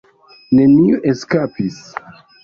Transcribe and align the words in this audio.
Neniu 0.59 1.01
eskapis. 1.11 1.77